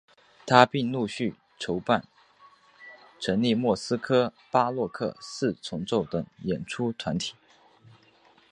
[0.47, 2.07] 他并陆续筹办
[3.19, 7.35] 成立莫斯科巴洛克四重奏等演出团体。